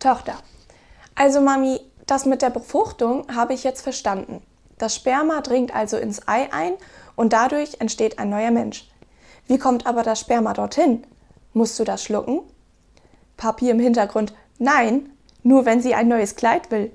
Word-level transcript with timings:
Tochter. 0.00 0.34
Also 1.14 1.40
Mami, 1.40 1.80
das 2.06 2.24
mit 2.24 2.42
der 2.42 2.50
Befruchtung 2.50 3.26
habe 3.34 3.54
ich 3.54 3.64
jetzt 3.64 3.82
verstanden. 3.82 4.42
Das 4.78 4.94
Sperma 4.94 5.40
dringt 5.40 5.74
also 5.74 5.96
ins 5.96 6.26
Ei 6.28 6.52
ein 6.52 6.74
und 7.16 7.32
dadurch 7.32 7.80
entsteht 7.80 8.18
ein 8.18 8.30
neuer 8.30 8.50
Mensch. 8.52 8.88
Wie 9.46 9.58
kommt 9.58 9.86
aber 9.86 10.02
das 10.02 10.20
Sperma 10.20 10.52
dorthin? 10.52 11.04
Musst 11.52 11.78
du 11.78 11.84
das 11.84 12.04
schlucken? 12.04 12.42
Papi 13.36 13.70
im 13.70 13.80
Hintergrund. 13.80 14.34
Nein, 14.58 15.10
nur 15.42 15.64
wenn 15.64 15.80
sie 15.80 15.94
ein 15.94 16.08
neues 16.08 16.36
Kleid 16.36 16.70
will. 16.70 16.92